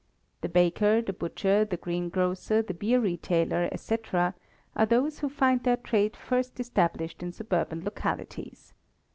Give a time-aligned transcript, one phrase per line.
[0.41, 5.77] The baker, the butcher, the greengrocer, the beer retailer, &c., are those who find their
[5.77, 8.73] trade first established in suburban localities.